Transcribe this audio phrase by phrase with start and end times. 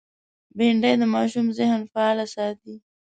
[0.57, 2.75] بېنډۍ د ماشوم ذهن فعال ساتي